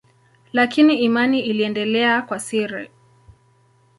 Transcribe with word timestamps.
Lakini 0.53 0.99
imani 1.03 1.39
iliendelea 1.39 2.21
kwa 2.21 2.39
siri. 2.39 2.89